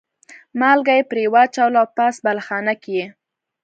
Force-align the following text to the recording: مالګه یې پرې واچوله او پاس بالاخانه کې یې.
مالګه 0.59 0.93
یې 0.97 1.03
پرې 1.11 1.23
واچوله 1.33 1.77
او 1.81 1.87
پاس 1.97 2.15
بالاخانه 2.25 2.73
کې 2.81 2.91
یې. 2.99 3.05